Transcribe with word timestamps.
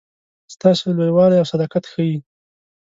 ستاسي 0.53 0.87
لوی 0.97 1.11
والی 1.15 1.37
او 1.39 1.49
صداقت 1.51 1.83
ښيي. 1.91 2.17